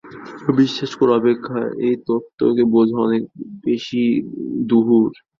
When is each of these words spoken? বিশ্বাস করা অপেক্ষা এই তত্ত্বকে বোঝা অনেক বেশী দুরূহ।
বিশ্বাস 0.59 0.91
করা 0.99 1.13
অপেক্ষা 1.15 1.57
এই 1.87 1.95
তত্ত্বকে 2.07 2.63
বোঝা 2.73 2.97
অনেক 2.99 3.23
বেশী 3.63 4.03
দুরূহ। 4.69 5.03